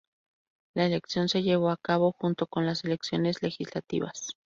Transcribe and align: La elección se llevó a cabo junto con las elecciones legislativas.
La 0.73 0.87
elección 0.87 1.29
se 1.29 1.43
llevó 1.43 1.69
a 1.69 1.77
cabo 1.77 2.11
junto 2.13 2.47
con 2.47 2.65
las 2.65 2.83
elecciones 2.85 3.43
legislativas. 3.43 4.29